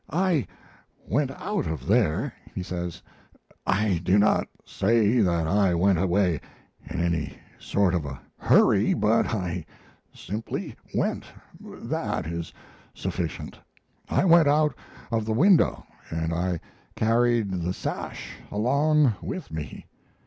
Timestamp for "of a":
7.93-8.19